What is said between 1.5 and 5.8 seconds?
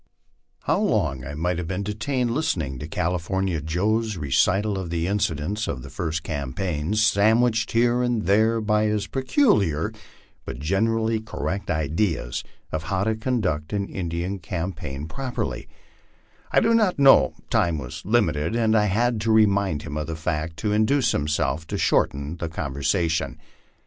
have been detained listening to California Joe's re cita 1 of incidents